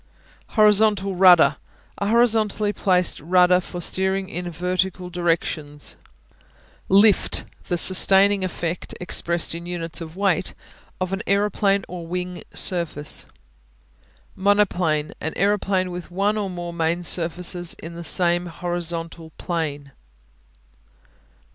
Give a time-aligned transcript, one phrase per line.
[0.57, 1.57] Horizontal Rudder
[1.99, 5.95] A horizontally placed rudder for steering in vertical directions.
[6.89, 10.55] Lift The sustaining effect, expressed in units of weight
[10.99, 13.27] of an aeroplane or wing surface.
[14.35, 19.91] Monoplane An aeroplane with one or more main surfaces in the same horizontal plane.